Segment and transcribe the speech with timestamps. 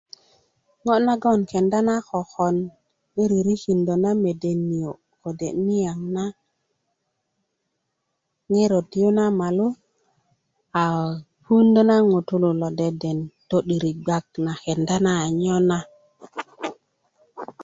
[0.85, 2.55] ŋo' nagon kenda na kokon
[3.21, 6.23] i ririkindö na mede niyo kode niyaŋ na
[8.51, 9.67] ŋerot yu na molu
[10.81, 10.81] a
[11.43, 13.17] puundö na ŋutulu lo deden
[13.49, 15.77] to'diri gbak na kenda na a nyo na